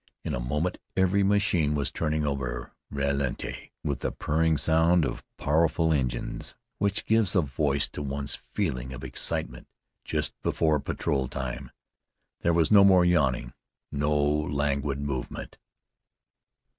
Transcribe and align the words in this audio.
In 0.23 0.33
a 0.33 0.39
moment 0.39 0.79
every 0.97 1.21
machine 1.21 1.75
was 1.75 1.91
turning 1.91 2.25
over 2.25 2.71
ralenti, 2.91 3.69
with 3.83 3.99
the 3.99 4.11
purring 4.11 4.57
sound 4.57 5.05
of 5.05 5.23
powerful 5.37 5.93
engines 5.93 6.55
which 6.79 7.05
gives 7.05 7.35
a 7.35 7.41
voice 7.43 7.87
to 7.89 8.01
one's 8.01 8.33
feeling 8.33 8.93
of 8.93 9.03
excitement 9.03 9.67
just 10.03 10.33
before 10.41 10.79
patrol 10.79 11.27
time. 11.27 11.69
There 12.39 12.51
was 12.51 12.71
no 12.71 12.83
more 12.83 13.05
yawning, 13.05 13.53
no 13.91 14.17
languid 14.19 14.99
movement. 14.99 15.59